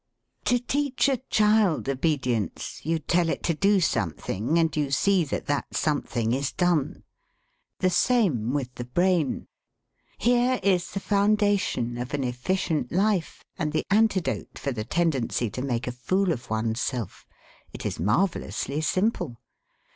[0.45, 5.45] To teach a child obedience you tell it to do something, and you see that
[5.45, 7.03] that something is done.
[7.81, 9.45] The same with the brain.
[10.17, 15.61] Here is the foundation of an efficient life and the antidote for the tendency to
[15.61, 17.27] make a fool of oneself.
[17.71, 19.37] It is marvellously simple.